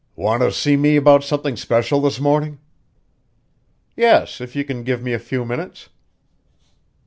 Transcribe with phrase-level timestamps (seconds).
[0.15, 2.57] "Want to see me about something special this morning?"
[3.95, 5.89] "Yes, if you can give me a few minutes."